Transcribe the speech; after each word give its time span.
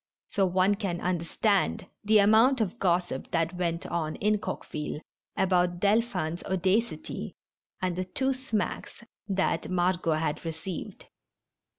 So 0.31 0.47
one 0.47 0.73
can 0.73 0.99
understand 0.99 1.85
the 2.03 2.17
amount 2.17 2.59
of 2.59 2.79
gossip 2.79 3.29
that 3.29 3.53
went 3.53 3.85
on 3.85 4.15
in 4.15 4.39
Coqueville 4.39 4.99
about 5.37 5.79
Dolphin's 5.79 6.41
audacity, 6.45 7.35
and 7.83 7.95
the 7.95 8.05
two 8.05 8.33
smacks 8.33 9.03
that 9.27 9.69
Margot 9.69 10.13
had 10.13 10.43
received. 10.43 11.05